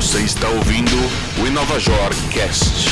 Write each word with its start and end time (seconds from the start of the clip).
Você 0.00 0.24
está 0.24 0.48
ouvindo 0.48 0.96
o 1.42 1.46
Inovajor 1.46 2.08
Cast. 2.32 2.88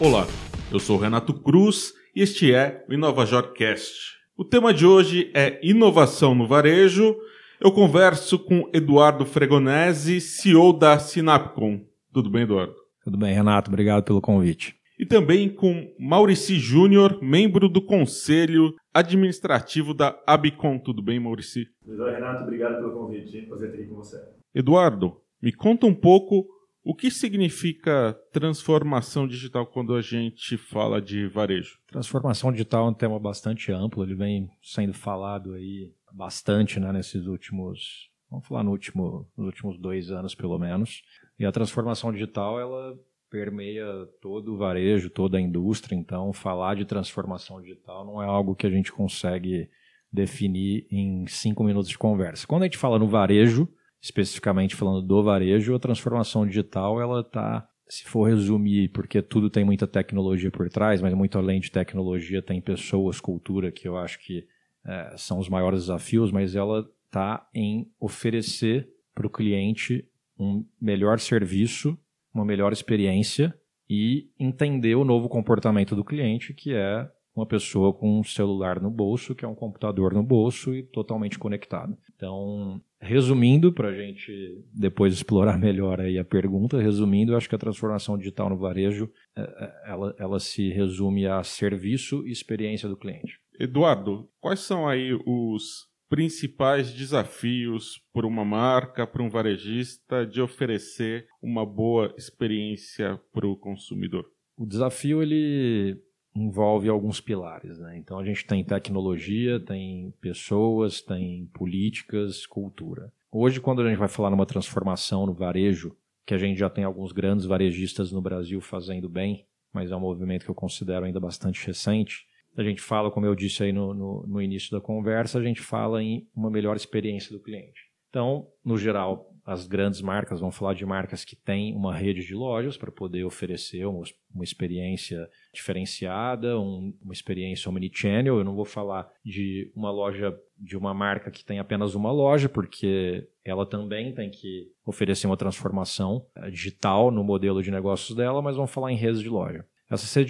Olá, 0.00 0.26
eu 0.72 0.80
sou 0.80 0.96
Renato 0.96 1.34
Cruz 1.34 1.92
e 2.16 2.22
este 2.22 2.54
é 2.54 2.86
o 2.88 2.94
Inovajor 2.94 3.52
Cast. 3.52 3.92
O 4.34 4.46
tema 4.46 4.72
de 4.72 4.86
hoje 4.86 5.30
é 5.34 5.60
inovação 5.62 6.34
no 6.34 6.46
varejo. 6.46 7.14
Eu 7.60 7.70
converso 7.70 8.38
com 8.38 8.66
Eduardo 8.72 9.26
Fregonese, 9.26 10.22
CEO 10.22 10.72
da 10.72 10.98
Sinapcom. 10.98 11.84
Tudo 12.14 12.30
bem, 12.30 12.44
Eduardo? 12.44 12.74
Tudo 13.04 13.18
bem, 13.18 13.34
Renato. 13.34 13.68
Obrigado 13.70 14.04
pelo 14.04 14.22
convite. 14.22 14.74
E 15.02 15.04
também 15.04 15.52
com 15.52 15.92
Maurici 15.98 16.60
Júnior, 16.60 17.20
membro 17.20 17.68
do 17.68 17.84
Conselho 17.84 18.72
Administrativo 18.94 19.92
da 19.92 20.16
Abicom. 20.24 20.78
Tudo 20.78 21.02
bem, 21.02 21.18
Maurici? 21.18 21.66
Bem, 21.84 21.96
Renato. 21.96 22.44
Obrigado 22.44 22.76
pelo 22.76 22.92
convite. 22.92 23.42
Prazer 23.48 23.70
estar 23.70 23.82
aqui 23.82 23.90
com 23.90 23.96
você. 23.96 24.24
Eduardo, 24.54 25.20
me 25.42 25.52
conta 25.52 25.86
um 25.86 25.94
pouco 25.94 26.46
o 26.84 26.94
que 26.94 27.10
significa 27.10 28.16
transformação 28.30 29.26
digital 29.26 29.66
quando 29.66 29.92
a 29.96 30.00
gente 30.00 30.56
fala 30.56 31.02
de 31.02 31.26
varejo? 31.26 31.80
Transformação 31.88 32.52
digital 32.52 32.86
é 32.86 32.90
um 32.90 32.94
tema 32.94 33.18
bastante 33.18 33.72
amplo, 33.72 34.04
ele 34.04 34.14
vem 34.14 34.48
sendo 34.62 34.94
falado 34.94 35.54
aí 35.54 35.92
bastante 36.12 36.78
né, 36.78 36.92
nesses 36.92 37.26
últimos, 37.26 38.08
vamos 38.30 38.46
falar 38.46 38.62
no 38.62 38.70
último, 38.70 39.28
nos 39.36 39.46
últimos 39.46 39.76
dois 39.80 40.12
anos 40.12 40.32
pelo 40.32 40.60
menos. 40.60 41.02
E 41.40 41.44
a 41.44 41.50
transformação 41.50 42.12
digital 42.12 42.60
ela 42.60 42.96
permeia 43.32 43.86
todo 44.20 44.52
o 44.52 44.58
varejo, 44.58 45.08
toda 45.08 45.38
a 45.38 45.40
indústria. 45.40 45.96
Então, 45.96 46.34
falar 46.34 46.76
de 46.76 46.84
transformação 46.84 47.62
digital 47.62 48.04
não 48.04 48.22
é 48.22 48.26
algo 48.26 48.54
que 48.54 48.66
a 48.66 48.70
gente 48.70 48.92
consegue 48.92 49.70
definir 50.12 50.86
em 50.90 51.26
cinco 51.26 51.64
minutos 51.64 51.88
de 51.88 51.96
conversa. 51.96 52.46
Quando 52.46 52.62
a 52.62 52.66
gente 52.66 52.76
fala 52.76 52.98
no 52.98 53.08
varejo, 53.08 53.66
especificamente 54.02 54.76
falando 54.76 55.00
do 55.00 55.22
varejo, 55.22 55.74
a 55.74 55.78
transformação 55.78 56.46
digital 56.46 57.00
ela 57.00 57.20
está 57.20 57.66
se 57.88 58.04
for 58.04 58.28
resumir, 58.28 58.88
porque 58.90 59.22
tudo 59.22 59.48
tem 59.48 59.64
muita 59.64 59.86
tecnologia 59.86 60.50
por 60.50 60.68
trás, 60.68 61.00
mas 61.00 61.14
muito 61.14 61.38
além 61.38 61.58
de 61.58 61.70
tecnologia 61.70 62.42
tem 62.42 62.60
pessoas, 62.60 63.18
cultura, 63.18 63.72
que 63.72 63.88
eu 63.88 63.96
acho 63.96 64.18
que 64.18 64.46
é, 64.84 65.14
são 65.16 65.38
os 65.38 65.48
maiores 65.48 65.80
desafios, 65.80 66.30
mas 66.30 66.54
ela 66.54 66.86
está 67.06 67.48
em 67.54 67.90
oferecer 67.98 68.88
para 69.14 69.26
o 69.26 69.30
cliente 69.30 70.06
um 70.38 70.64
melhor 70.80 71.18
serviço 71.18 71.98
uma 72.34 72.44
melhor 72.44 72.72
experiência 72.72 73.54
e 73.88 74.28
entender 74.38 74.94
o 74.94 75.04
novo 75.04 75.28
comportamento 75.28 75.94
do 75.94 76.04
cliente, 76.04 76.54
que 76.54 76.72
é 76.72 77.08
uma 77.34 77.46
pessoa 77.46 77.92
com 77.92 78.20
um 78.20 78.24
celular 78.24 78.80
no 78.80 78.90
bolso, 78.90 79.34
que 79.34 79.44
é 79.44 79.48
um 79.48 79.54
computador 79.54 80.12
no 80.12 80.22
bolso 80.22 80.74
e 80.74 80.82
totalmente 80.82 81.38
conectado. 81.38 81.96
Então, 82.14 82.80
resumindo, 83.00 83.72
para 83.72 83.88
a 83.88 83.94
gente 83.94 84.32
depois 84.72 85.14
explorar 85.14 85.56
melhor 85.58 86.00
aí 86.00 86.18
a 86.18 86.24
pergunta, 86.24 86.80
resumindo, 86.80 87.32
eu 87.32 87.36
acho 87.36 87.48
que 87.48 87.54
a 87.54 87.58
transformação 87.58 88.18
digital 88.18 88.50
no 88.50 88.58
varejo, 88.58 89.10
é, 89.36 89.40
é, 89.40 89.90
ela, 89.90 90.14
ela 90.18 90.40
se 90.40 90.70
resume 90.70 91.26
a 91.26 91.42
serviço 91.42 92.26
e 92.26 92.30
experiência 92.30 92.88
do 92.88 92.96
cliente. 92.96 93.40
Eduardo, 93.58 94.28
quais 94.40 94.60
são 94.60 94.86
aí 94.86 95.12
os 95.26 95.91
principais 96.12 96.92
desafios 96.92 97.98
para 98.12 98.26
uma 98.26 98.44
marca, 98.44 99.06
para 99.06 99.22
um 99.22 99.30
varejista, 99.30 100.26
de 100.26 100.42
oferecer 100.42 101.26
uma 101.40 101.64
boa 101.64 102.12
experiência 102.18 103.18
para 103.32 103.46
o 103.46 103.56
consumidor? 103.56 104.30
O 104.54 104.66
desafio 104.66 105.22
ele 105.22 105.98
envolve 106.36 106.86
alguns 106.90 107.18
pilares, 107.18 107.78
né? 107.78 107.96
Então 107.96 108.18
a 108.18 108.24
gente 108.26 108.46
tem 108.46 108.62
tecnologia, 108.62 109.58
tem 109.58 110.12
pessoas, 110.20 111.00
tem 111.00 111.46
políticas, 111.54 112.44
cultura. 112.46 113.10
Hoje, 113.30 113.58
quando 113.58 113.80
a 113.80 113.88
gente 113.88 113.98
vai 113.98 114.08
falar 114.08 114.28
numa 114.28 114.44
transformação 114.44 115.24
no 115.24 115.32
varejo, 115.32 115.96
que 116.26 116.34
a 116.34 116.38
gente 116.38 116.58
já 116.58 116.68
tem 116.68 116.84
alguns 116.84 117.12
grandes 117.12 117.46
varejistas 117.46 118.12
no 118.12 118.20
Brasil 118.20 118.60
fazendo 118.60 119.08
bem, 119.08 119.46
mas 119.72 119.90
é 119.90 119.96
um 119.96 120.00
movimento 120.00 120.44
que 120.44 120.50
eu 120.50 120.54
considero 120.54 121.06
ainda 121.06 121.18
bastante 121.18 121.66
recente 121.66 122.26
a 122.56 122.62
gente 122.62 122.80
fala, 122.80 123.10
como 123.10 123.26
eu 123.26 123.34
disse 123.34 123.62
aí 123.62 123.72
no, 123.72 123.94
no, 123.94 124.26
no, 124.26 124.42
início 124.42 124.70
da 124.70 124.80
conversa, 124.80 125.38
a 125.38 125.42
gente 125.42 125.60
fala 125.60 126.02
em 126.02 126.26
uma 126.34 126.50
melhor 126.50 126.76
experiência 126.76 127.32
do 127.32 127.42
cliente. 127.42 127.90
Então, 128.10 128.46
no 128.64 128.76
geral, 128.76 129.32
as 129.44 129.66
grandes 129.66 130.00
marcas, 130.00 130.40
vão 130.40 130.52
falar 130.52 130.74
de 130.74 130.86
marcas 130.86 131.24
que 131.24 131.34
têm 131.34 131.74
uma 131.74 131.94
rede 131.94 132.24
de 132.24 132.34
lojas 132.34 132.76
para 132.76 132.92
poder 132.92 133.24
oferecer 133.24 133.84
uma, 133.86 134.04
uma 134.32 134.44
experiência 134.44 135.28
diferenciada, 135.52 136.58
um, 136.58 136.94
uma 137.02 137.12
experiência 137.12 137.68
omnichannel. 137.68 138.38
Eu 138.38 138.44
não 138.44 138.54
vou 138.54 138.64
falar 138.64 139.10
de 139.24 139.72
uma 139.74 139.90
loja, 139.90 140.38
de 140.56 140.76
uma 140.76 140.94
marca 140.94 141.30
que 141.30 141.44
tem 141.44 141.58
apenas 141.58 141.94
uma 141.94 142.12
loja, 142.12 142.48
porque 142.48 143.26
ela 143.44 143.66
também 143.66 144.14
tem 144.14 144.30
que 144.30 144.70
oferecer 144.86 145.26
uma 145.26 145.36
transformação 145.36 146.24
eh, 146.36 146.50
digital 146.50 147.10
no 147.10 147.24
modelo 147.24 147.62
de 147.62 147.70
negócios 147.70 148.16
dela, 148.16 148.40
mas 148.40 148.54
vamos 148.54 148.70
falar 148.70 148.92
em 148.92 148.96
redes 148.96 149.20
de 149.20 149.28
loja. 149.28 149.66
Essa 149.92 150.20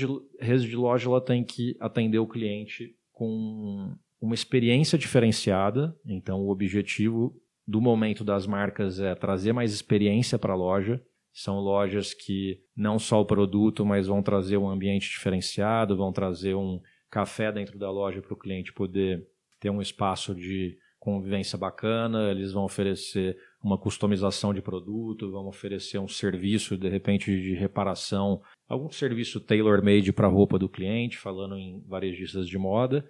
rede 0.40 0.68
de, 0.68 0.76
loja 0.76 1.08
ela 1.08 1.20
tem 1.20 1.44
que 1.44 1.76
atender 1.78 2.18
o 2.18 2.26
cliente 2.26 2.96
com 3.12 3.94
uma 4.20 4.34
experiência 4.34 4.98
diferenciada. 4.98 5.96
Então, 6.04 6.40
o 6.40 6.50
objetivo 6.50 7.40
do 7.66 7.80
momento 7.80 8.24
das 8.24 8.46
marcas 8.46 8.98
é 8.98 9.14
trazer 9.14 9.52
mais 9.52 9.72
experiência 9.72 10.38
para 10.38 10.52
a 10.52 10.56
loja. 10.56 11.00
São 11.32 11.60
lojas 11.60 12.12
que 12.12 12.60
não 12.76 12.98
só 12.98 13.20
o 13.20 13.24
produto, 13.24 13.86
mas 13.86 14.08
vão 14.08 14.22
trazer 14.22 14.56
um 14.56 14.68
ambiente 14.68 15.08
diferenciado, 15.08 15.96
vão 15.96 16.12
trazer 16.12 16.54
um 16.54 16.80
café 17.08 17.52
dentro 17.52 17.78
da 17.78 17.90
loja 17.90 18.20
para 18.20 18.34
o 18.34 18.38
cliente 18.38 18.72
poder 18.72 19.26
ter 19.60 19.70
um 19.70 19.80
espaço 19.80 20.34
de 20.34 20.76
convivência 21.02 21.58
bacana. 21.58 22.30
Eles 22.30 22.52
vão 22.52 22.62
oferecer 22.62 23.36
uma 23.60 23.76
customização 23.76 24.54
de 24.54 24.62
produto, 24.62 25.32
vão 25.32 25.48
oferecer 25.48 25.98
um 25.98 26.06
serviço, 26.06 26.78
de 26.78 26.88
repente, 26.88 27.36
de 27.40 27.54
reparação 27.54 28.40
algum 28.68 28.88
serviço 28.88 29.40
tailor-made 29.40 30.12
para 30.12 30.28
a 30.28 30.30
roupa 30.30 30.58
do 30.58 30.68
cliente, 30.68 31.18
falando 31.18 31.58
em 31.58 31.82
varejistas 31.88 32.48
de 32.48 32.56
moda. 32.56 33.04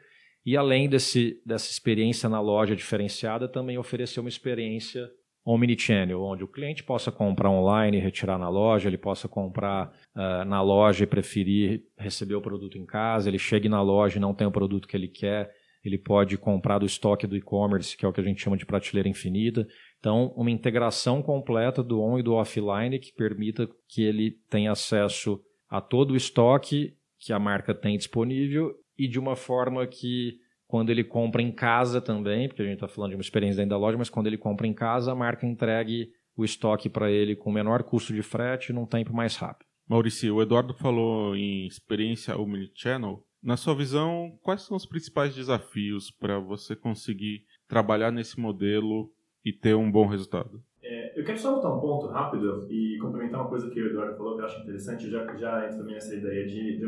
E 0.45 0.57
além 0.57 0.89
desse, 0.89 1.41
dessa 1.45 1.71
experiência 1.71 2.29
na 2.29 2.41
loja 2.41 2.75
diferenciada, 2.75 3.47
também 3.47 3.77
oferecer 3.77 4.21
uma 4.21 4.29
experiência 4.29 5.09
omnichannel, 5.45 6.23
onde 6.23 6.43
o 6.43 6.49
cliente 6.49 6.83
possa 6.83 7.13
comprar 7.13 7.51
online 7.51 7.99
e 7.99 8.01
retirar 8.01 8.39
na 8.39 8.49
loja, 8.49 8.89
ele 8.89 8.97
possa 8.97 9.29
comprar 9.29 9.93
uh, 10.17 10.45
na 10.47 10.63
loja 10.63 11.05
e 11.05 11.07
preferir 11.07 11.83
receber 11.97 12.37
o 12.37 12.41
produto 12.41 12.79
em 12.79 12.87
casa, 12.87 13.29
ele 13.29 13.39
chegue 13.39 13.69
na 13.69 13.83
loja 13.83 14.17
e 14.17 14.21
não 14.21 14.35
tem 14.35 14.47
o 14.47 14.53
produto 14.53 14.89
que 14.89 14.97
ele 14.97 15.09
quer, 15.09 15.53
ele 15.85 15.99
pode 15.99 16.39
comprar 16.39 16.79
do 16.79 16.87
estoque 16.87 17.27
do 17.27 17.37
e-commerce, 17.37 17.97
que 17.97 18.05
é 18.05 18.09
o 18.09 18.13
que 18.13 18.21
a 18.21 18.25
gente 18.25 18.41
chama 18.43 18.57
de 18.57 18.65
prateleira 18.67 19.09
infinita. 19.09 19.67
Então, 19.99 20.33
uma 20.37 20.51
integração 20.51 21.23
completa 21.23 21.83
do 21.83 22.01
on 22.01 22.19
e 22.19 22.23
do 22.23 22.35
offline 22.35 22.99
que 22.99 23.13
permita 23.13 23.69
que 23.89 24.03
ele 24.03 24.37
tenha 24.49 24.73
acesso 24.73 25.41
a 25.69 25.81
todo 25.81 26.13
o 26.13 26.17
estoque 26.17 26.95
que 27.19 27.33
a 27.33 27.39
marca 27.39 27.75
tem 27.75 27.97
disponível 27.97 28.75
e 28.99 29.09
de 29.09 29.19
uma 29.19 29.37
forma 29.37 29.87
que 29.87 30.37
quando 30.67 30.91
ele 30.91 31.05
compra 31.05 31.43
em 31.43 31.53
casa 31.53 32.01
também, 32.01 32.49
porque 32.49 32.63
a 32.63 32.65
gente 32.65 32.75
está 32.75 32.89
falando 32.89 33.11
de 33.11 33.17
uma 33.17 33.23
experiência 33.23 33.59
dentro 33.59 33.71
da 33.71 33.79
loja, 33.79 33.99
mas 33.99 34.09
quando 34.09 34.27
ele 34.27 34.39
compra 34.39 34.67
em 34.67 34.73
casa, 34.73 35.13
a 35.13 35.15
marca 35.15 35.47
entregue 35.47 36.09
o 36.37 36.45
estoque 36.45 36.89
para 36.89 37.11
ele 37.11 37.37
com 37.37 37.53
menor 37.53 37.83
custo 37.83 38.13
de 38.13 38.23
frete 38.23 38.73
num 38.73 38.87
tempo 38.87 39.13
mais 39.13 39.37
rápido. 39.37 39.67
Maurício, 39.89 40.35
o 40.35 40.43
Eduardo 40.43 40.73
falou 40.73 41.37
em 41.37 41.67
experiência 41.67 42.39
omnichannel. 42.39 43.23
Na 43.43 43.57
sua 43.57 43.75
visão, 43.75 44.39
quais 44.41 44.63
são 44.63 44.77
os 44.77 44.87
principais 44.87 45.35
desafios 45.35 46.13
para 46.13 46.39
você 46.39 46.77
conseguir 46.77 47.45
trabalhar 47.67 48.13
nesse 48.13 48.39
modelo 48.39 49.11
e 49.45 49.53
ter 49.53 49.75
um 49.75 49.91
bom 49.91 50.07
resultado? 50.07 50.63
É, 50.81 51.19
eu 51.19 51.25
quero 51.25 51.39
só 51.39 51.57
botar 51.57 51.75
um 51.75 51.81
ponto 51.81 52.07
rápido 52.07 52.69
e 52.71 52.99
complementar 52.99 53.41
uma 53.41 53.49
coisa 53.49 53.69
que 53.69 53.83
o 53.83 53.87
Eduardo 53.89 54.17
falou 54.17 54.37
que 54.37 54.43
eu 54.43 54.47
acho 54.47 54.63
interessante, 54.63 55.11
já, 55.11 55.27
já 55.37 55.65
entra 55.65 55.79
também 55.79 55.95
nessa 55.95 56.15
ideia 56.15 56.47
de, 56.47 56.79
de. 56.79 56.87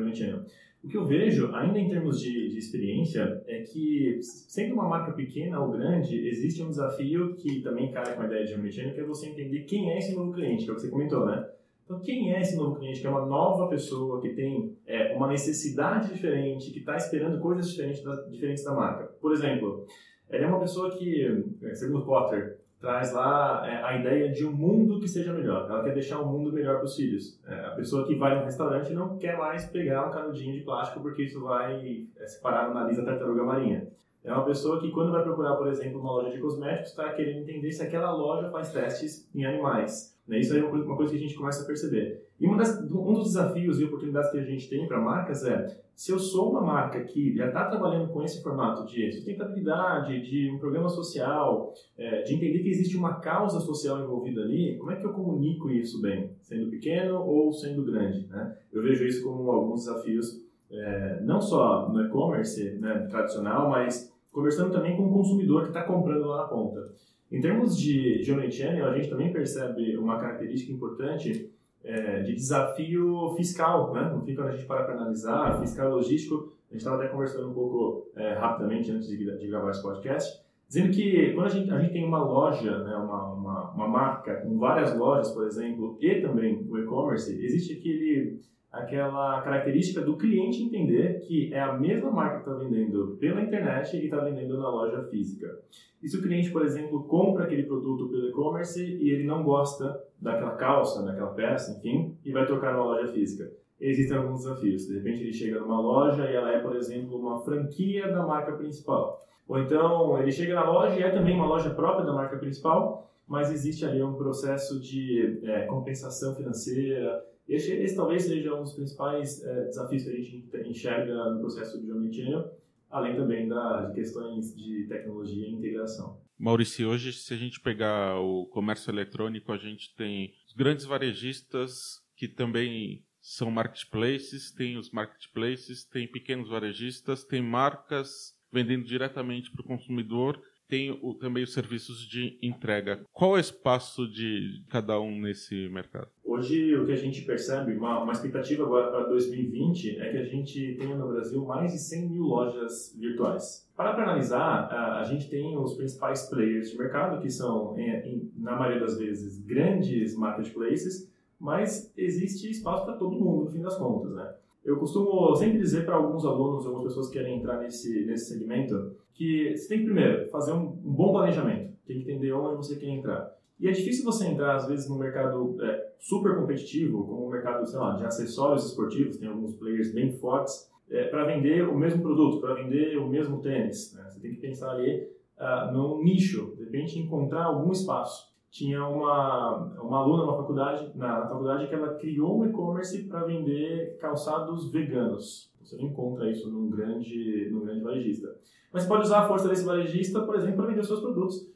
O 0.85 0.89
que 0.89 0.97
eu 0.97 1.05
vejo, 1.05 1.53
ainda 1.55 1.79
em 1.79 1.89
termos 1.89 2.21
de, 2.21 2.51
de, 2.51 2.59
experiência, 2.59 3.43
é 3.49 3.63
que, 3.63 4.21
sendo 4.23 4.75
uma 4.75 4.87
marca 4.87 5.13
pequena 5.13 5.59
ou 5.59 5.73
grande, 5.73 6.29
existe 6.29 6.63
um 6.63 6.69
desafio 6.69 7.35
que 7.35 7.63
também 7.63 7.91
cai 7.91 8.15
com 8.15 8.23
a 8.23 8.27
ideia 8.27 8.45
de 8.45 8.55
omnichannel, 8.55 8.95
que 8.95 9.01
é 9.01 9.05
você 9.05 9.29
entender 9.29 9.65
quem 9.65 9.91
é 9.91 9.99
esse 9.99 10.15
novo 10.15 10.33
cliente, 10.33 10.65
que 10.65 10.71
é 10.71 10.73
o 10.73 10.77
que 10.77 10.83
você 10.83 10.91
comentou, 10.91 11.27
né? 11.27 11.49
Então, 11.85 12.01
quem 12.01 12.33
é 12.33 12.41
esse 12.41 12.57
novo 12.57 12.77
cliente, 12.77 13.01
que 13.01 13.07
é 13.07 13.11
uma 13.11 13.27
nova 13.27 13.69
pessoa, 13.69 14.21
que 14.21 14.31
tem 14.31 14.77
é, 14.87 15.15
uma 15.15 15.29
necessidade 15.29 16.13
diferente, 16.13 16.71
que 16.71 16.79
está 16.79 16.97
esperando 16.97 17.41
coisas 17.41 17.69
diferentes 17.71 18.03
da, 18.03 18.15
diferentes 18.23 18.65
da 18.65 18.73
marca? 18.73 19.05
Por 19.21 19.33
exemplo, 19.33 19.87
ele 20.31 20.45
é 20.45 20.47
uma 20.47 20.61
pessoa 20.61 20.91
que, 20.97 21.45
segundo 21.75 22.07
Potter, 22.07 22.59
traz 22.85 23.15
lá 23.15 23.67
é, 23.67 23.83
a 23.83 23.99
ideia 23.99 24.31
de 24.31 24.47
um 24.47 24.53
mundo 24.53 25.01
que 25.01 25.09
seja 25.09 25.33
melhor. 25.33 25.67
Ela 25.69 25.83
quer 25.83 25.95
deixar 25.95 26.21
o 26.21 26.25
um 26.25 26.33
mundo 26.33 26.53
melhor 26.53 26.77
para 26.77 26.85
os 26.85 26.95
filhos. 26.95 27.41
É, 27.47 27.55
a 27.67 27.71
pessoa 27.71 28.07
que 28.07 28.15
vai 28.15 28.39
no 28.39 28.45
restaurante 28.45 28.93
não 28.93 29.17
quer 29.17 29.39
mais 29.39 29.67
pegar 29.67 30.07
um 30.07 30.11
canudinho 30.11 30.53
de 30.53 30.61
plástico 30.61 31.01
porque 31.01 31.23
isso 31.23 31.43
vai 31.43 32.07
é, 32.17 32.27
separar 32.27 32.71
o 32.71 32.75
nariz 32.75 32.99
da 32.99 33.05
tartaruga 33.05 33.43
marinha. 33.43 33.89
É 34.23 34.33
uma 34.33 34.45
pessoa 34.45 34.81
que, 34.81 34.91
quando 34.91 35.13
vai 35.13 35.23
procurar, 35.23 35.57
por 35.57 35.69
exemplo, 35.69 36.01
uma 36.01 36.13
loja 36.13 36.31
de 36.31 36.41
cosméticos, 36.41 36.91
está 36.91 37.13
querendo 37.13 37.41
entender 37.41 37.73
se 37.73 37.83
aquela 37.83 38.11
loja 38.13 38.51
faz 38.51 38.73
testes 38.73 39.29
em 39.35 39.45
animais. 39.45 40.14
Né? 40.27 40.41
Isso 40.41 40.53
aí 40.53 40.61
é 40.61 40.63
uma 40.63 40.71
coisa, 40.71 40.85
uma 40.87 40.97
coisa, 40.97 41.13
que 41.13 41.19
a 41.19 41.21
gente 41.21 41.35
começa 41.35 41.63
a 41.63 41.67
perceber. 41.67 42.25
E 42.41 42.57
das, 42.57 42.81
um 42.91 43.13
dos 43.13 43.25
desafios 43.25 43.81
e 43.81 43.85
oportunidades 43.85 44.31
que 44.31 44.39
a 44.39 44.45
gente 44.45 44.69
tem 44.69 44.87
para 44.87 45.01
marcas 45.01 45.45
é, 45.45 45.85
se 45.95 46.11
eu 46.11 46.19
sou 46.19 46.51
uma 46.51 46.61
marca 46.61 47.05
que 47.05 47.37
já 47.37 47.47
está 47.47 47.67
trabalhando 47.67 48.13
com 48.13 48.23
esse 48.23 48.43
formato 48.43 48.85
de 48.85 49.13
sustentabilidade, 49.13 50.23
de 50.23 50.51
um 50.51 50.59
programa 50.59 50.89
social, 50.89 51.73
é, 51.97 52.23
de 52.23 52.35
entender 52.35 52.61
que 52.61 52.69
existe 52.69 52.97
uma 52.97 53.21
causa 53.21 53.61
social 53.61 54.03
envolvida 54.03 54.41
ali, 54.43 54.77
como 54.77 54.91
é 54.91 54.97
que 54.97 55.07
eu 55.07 55.13
comunico 55.13 55.71
isso 55.71 56.03
bem? 56.03 56.31
Sendo 56.43 56.69
pequeno 56.69 57.23
ou 57.25 57.53
sendo 57.53 57.85
grande? 57.85 58.27
Né? 58.27 58.57
Eu 58.73 58.83
vejo 58.83 59.07
isso 59.07 59.23
como 59.23 59.49
alguns 59.51 59.85
desafios, 59.85 60.43
é, 60.71 61.21
não 61.23 61.41
só 61.41 61.89
no 61.89 62.05
e-commerce 62.05 62.73
né, 62.81 63.07
tradicional, 63.09 63.71
mas 63.71 64.13
conversando 64.33 64.73
também 64.73 64.97
com 64.97 65.05
o 65.05 65.13
consumidor 65.13 65.63
que 65.63 65.69
está 65.69 65.85
comprando 65.85 66.27
lá 66.27 66.39
na 66.39 66.49
ponta. 66.49 66.93
Em 67.35 67.41
termos 67.41 67.77
de 67.77 68.23
Channel, 68.53 68.87
a 68.87 68.95
gente 68.97 69.11
também 69.11 69.33
percebe 69.33 69.97
uma 69.97 70.21
característica 70.21 70.73
importante 70.73 71.51
é, 71.83 72.23
de 72.23 72.33
desafio 72.33 73.35
fiscal, 73.37 73.93
né? 73.93 74.09
Fim, 74.25 74.37
quando 74.37 74.49
a 74.49 74.53
gente 74.53 74.67
para 74.67 74.85
para 74.85 74.95
analisar, 74.95 75.59
fiscal 75.59 75.91
logístico, 75.91 76.53
a 76.71 76.75
gente 76.75 76.83
estava 76.83 77.03
até 77.03 77.09
conversando 77.09 77.51
um 77.51 77.53
pouco 77.53 78.09
é, 78.15 78.35
rapidamente 78.35 78.89
antes 78.93 79.09
de, 79.09 79.17
de, 79.17 79.49
gravar 79.49 79.73
esse 79.73 79.83
podcast, 79.83 80.45
dizendo 80.69 80.93
que 80.93 81.33
quando 81.33 81.47
a 81.47 81.51
gente, 81.51 81.71
a 81.73 81.81
gente 81.81 81.93
tem 81.93 82.05
uma 82.05 82.23
loja, 82.25 82.79
né, 82.85 82.95
uma, 82.95 83.33
uma, 83.33 83.71
uma 83.73 83.89
marca 83.89 84.37
com 84.37 84.57
várias 84.57 84.97
lojas, 84.97 85.33
por 85.33 85.45
exemplo, 85.45 85.99
e 86.01 86.21
também 86.21 86.65
o 86.71 86.79
e-commerce, 86.79 87.33
existe 87.45 87.73
aquele 87.73 88.41
aquela 88.75 89.41
característica 89.43 90.01
do 90.01 90.17
cliente 90.17 90.63
entender 90.63 91.21
que 91.21 91.53
é 91.55 91.61
a 91.61 91.73
mesma 91.73 92.11
marca 92.11 92.41
que 92.41 92.51
está 92.51 92.55
vendendo 92.55 93.17
pela 93.21 93.41
internet 93.41 93.97
e 93.97 94.05
está 94.05 94.19
vendendo 94.19 94.59
na 94.59 94.69
loja 94.69 95.03
física. 95.05 95.59
E 96.03 96.09
se 96.09 96.17
o 96.19 96.23
cliente, 96.23 96.51
por 96.51 96.65
exemplo, 96.65 97.05
compra 97.05 97.45
aquele 97.45 97.63
produto 97.63 98.09
pelo 98.09 98.29
e-commerce 98.29 98.83
e 98.85 99.11
ele 99.11 99.25
não 99.25 99.43
gosta 99.43 99.99
daquela 100.21 100.57
calça, 100.57 101.03
daquela 101.03 101.31
peça, 101.31 101.73
enfim, 101.79 102.17
e 102.25 102.33
vai 102.33 102.45
trocar 102.47 102.75
numa 102.75 102.85
loja 102.85 103.13
física? 103.13 103.51
Existem 103.81 104.17
alguns 104.17 104.43
desafios. 104.43 104.87
De 104.87 104.95
repente 104.95 105.23
ele 105.23 105.33
chega 105.33 105.61
numa 105.61 105.81
loja 105.81 106.29
e 106.29 106.35
ela 106.35 106.53
é, 106.53 106.59
por 106.59 106.75
exemplo, 106.75 107.17
uma 107.17 107.41
franquia 107.41 108.09
da 108.09 108.27
marca 108.27 108.53
principal. 108.53 109.21
Ou 109.47 109.59
então 109.59 110.19
ele 110.21 110.33
chega 110.33 110.55
na 110.55 110.69
loja 110.69 110.99
e 110.99 111.03
é 111.03 111.11
também 111.11 111.35
uma 111.35 111.47
loja 111.47 111.71
própria 111.71 112.05
da 112.05 112.13
marca 112.13 112.37
principal, 112.39 113.11
mas 113.27 113.53
existe 113.53 113.85
ali 113.85 114.03
um 114.03 114.15
processo 114.15 114.81
de 114.81 115.41
é, 115.45 115.63
compensação 115.67 116.35
financeira, 116.35 117.23
esse, 117.49 117.73
esse 117.73 117.97
talvez 117.97 118.23
seja 118.23 118.55
um 118.55 118.63
dos 118.63 118.73
principais 118.73 119.43
é, 119.43 119.65
desafios 119.67 120.05
que 120.05 120.11
a 120.11 120.63
gente 120.63 120.69
enxerga 120.69 121.31
no 121.31 121.41
processo 121.41 121.81
de 121.81 121.93
omnichannel, 121.93 122.59
além 122.91 123.17
também 123.17 123.49
das 123.49 123.95
questões 123.95 124.55
de 124.57 124.87
tecnologia 124.89 125.47
e 125.47 125.53
integração. 125.53 126.21
Maurício, 126.39 126.89
hoje 126.89 127.13
se 127.13 127.33
a 127.33 127.37
gente 127.37 127.61
pegar 127.61 128.19
o 128.19 128.47
comércio 128.47 128.91
eletrônico, 128.91 129.53
a 129.53 129.59
gente 129.59 129.95
tem 129.95 130.35
os 130.47 130.53
grandes 130.53 130.85
varejistas 130.85 132.03
que 132.17 132.29
também 132.29 133.05
são 133.21 133.51
marketplaces, 133.51 134.53
tem 134.53 134.77
os 134.77 134.91
marketplaces, 134.91 135.85
tem 135.85 136.07
pequenos 136.07 136.49
varejistas, 136.49 137.25
tem 137.25 137.43
marcas 137.43 138.35
vendendo 138.53 138.85
diretamente 138.85 139.51
para 139.51 139.63
o 139.63 139.67
consumidor 139.67 140.41
tem 140.69 140.91
o, 141.03 141.15
também 141.15 141.45
os 141.45 141.53
serviços 141.53 142.07
de 142.07 142.39
entrega. 142.43 143.05
Qual 143.13 143.37
é 143.37 143.39
o 143.39 143.41
espaço 143.41 144.09
de 144.09 144.65
cada 144.69 145.01
um 145.01 145.21
nesse 145.21 145.69
mercado? 145.69 146.09
Hoje, 146.35 146.77
o 146.77 146.85
que 146.85 146.91
a 146.91 146.97
gente 146.97 147.23
percebe, 147.23 147.77
uma, 147.77 148.03
uma 148.03 148.13
expectativa 148.13 148.65
agora 148.65 148.91
para 148.91 149.05
2020 149.05 150.01
é 150.01 150.11
que 150.11 150.17
a 150.17 150.25
gente 150.25 150.75
tenha 150.77 150.97
no 150.97 151.07
Brasil 151.07 151.45
mais 151.45 151.71
de 151.71 151.79
100 151.79 152.09
mil 152.09 152.25
lojas 152.25 152.93
virtuais. 152.99 153.71
Para, 153.77 153.91
analisar, 154.03 154.69
a, 154.69 154.99
a, 154.99 155.05
gente 155.05 155.31
tem 155.31 155.57
os 155.57 155.75
principais 155.75 156.29
players 156.29 156.73
de 156.73 156.77
mercado, 156.77 157.23
que 157.23 157.31
são, 157.31 157.79
em, 157.79 157.89
em, 157.89 158.33
na 158.37 158.57
maioria 158.57 158.81
das 158.81 158.99
vezes, 158.99 159.39
grandes 159.45 160.17
marketplaces, 160.17 161.09
mas 161.39 161.93
existe 161.97 162.51
espaço 162.51 162.85
para 162.85 162.97
todo 162.97 163.15
mundo, 163.15 163.45
no 163.45 163.51
fim 163.53 163.63
das 163.63 163.77
contas, 163.77 164.11
né? 164.13 164.35
Eu 164.65 164.77
costumo 164.79 165.37
sempre 165.37 165.59
dizer 165.59 165.87
para 165.87 165.95
alguns 165.95 166.25
alunos, 166.25 166.67
algumas 166.67 166.89
pessoas 166.89 167.11
que 167.11 167.17
querem 167.17 167.39
entrar 167.39 167.61
nesse, 167.61 168.05
nesse 168.07 168.33
segmento, 168.33 168.97
que 169.13 169.57
você 169.57 169.69
tem 169.69 169.79
que 169.79 169.85
primeiro 169.85 170.29
fazer 170.31 170.51
um, 170.51 170.65
um 170.85 170.93
bom 170.93 171.13
planejamento, 171.13 171.73
tem 171.87 171.99
que 171.99 172.11
entender 172.11 172.33
onde 172.33 172.57
você 172.57 172.75
quer 172.75 172.89
entrar. 172.89 173.33
E 173.61 173.69
é 173.69 173.71
difícil 173.71 174.05
você 174.05 174.27
entrar, 174.27 174.57
às 174.57 174.67
vezes, 174.67 174.89
num 174.89 174.99
mercado 174.99 175.57
é, 175.63 175.84
super 175.99 176.37
competitivo, 176.37 177.07
como 177.07 177.27
o 177.27 177.31
mercado, 177.31 177.67
sei 177.67 177.79
lá, 177.79 177.97
de 177.97 178.05
acessórios 178.05 178.67
esportivos, 178.67 179.17
tem 179.17 179.29
alguns 179.29 179.55
players 179.55 179.93
bem 179.93 180.13
fortes, 180.13 180.71
é, 180.91 181.05
para 181.05 181.25
vender 181.25 181.69
o 181.69 181.77
mesmo 181.77 182.03
produto, 182.03 182.41
para 182.41 182.55
vender 182.55 182.99
o 182.99 183.09
mesmo 183.09 183.41
tênis. 183.41 183.95
Né? 183.95 184.05
Você 184.09 184.21
tem 184.21 184.33
que 184.33 184.41
pensar 184.41 184.71
ali 184.71 185.09
uh, 185.39 185.73
num 185.73 186.03
nicho, 186.03 186.55
de 186.57 186.65
repente 186.65 186.99
encontrar 186.99 187.45
algum 187.45 187.73
espaço 187.73 188.35
tinha 188.55 188.87
uma, 188.87 189.57
uma 189.83 189.99
aluna 189.99 190.27
na 190.27 190.37
faculdade, 190.37 190.97
na, 190.97 191.19
na 191.19 191.29
faculdade 191.29 191.67
que 191.67 191.75
ela 191.75 191.97
criou 191.97 192.39
um 192.39 192.47
e-commerce 192.47 193.03
para 193.03 193.25
vender 193.25 193.99
calçados 193.99 194.71
veganos. 194.71 195.53
Você 195.61 195.77
não 195.77 195.87
encontra 195.89 196.31
isso 196.31 196.49
num 196.49 196.71
grande, 196.71 197.51
num 197.51 197.65
grande 197.65 197.83
varejista. 197.83 198.33
Mas 198.73 198.87
pode 198.87 199.03
usar 199.03 199.23
a 199.23 199.27
força 199.27 199.49
desse 199.49 199.65
varejista, 199.65 200.21
por 200.21 200.37
exemplo, 200.37 200.59
para 200.59 200.67
vender 200.67 200.85
seus 200.85 201.01
produtos, 201.01 201.51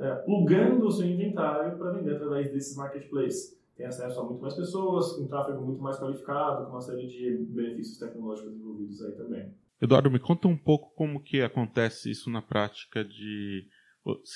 é, 0.00 0.14
plugando 0.24 0.86
o 0.86 0.90
seu 0.92 1.08
inventário 1.08 1.76
para 1.76 1.90
vender 1.90 2.14
através 2.14 2.52
desses 2.52 2.76
marketplaces. 2.76 3.60
Tem 3.76 3.86
acesso 3.86 4.20
a 4.20 4.24
muito 4.24 4.40
mais 4.40 4.54
pessoas, 4.54 5.12
com 5.12 5.26
tráfego 5.26 5.64
muito 5.64 5.82
mais 5.82 5.98
qualificado, 5.98 6.66
com 6.66 6.72
uma 6.72 6.80
série 6.80 7.06
de 7.06 7.44
benefícios 7.50 7.98
tecnológicos 7.98 8.54
envolvidos 8.54 9.02
aí 9.02 9.12
também. 9.12 9.52
Eduardo, 9.80 10.10
me 10.10 10.20
conta 10.20 10.46
um 10.46 10.56
pouco 10.56 10.94
como 10.94 11.20
que 11.20 11.42
acontece 11.42 12.10
isso 12.10 12.30
na 12.30 12.40
prática 12.40 13.04
de 13.04 13.66